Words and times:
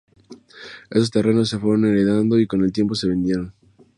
Estos 0.89 1.11
terrenos 1.11 1.47
se 1.49 1.59
fueron 1.59 1.85
heredando 1.85 2.39
y 2.39 2.47
con 2.47 2.63
el 2.63 2.71
tiempo 2.73 2.95
se 2.95 3.07
vendieron. 3.07 3.53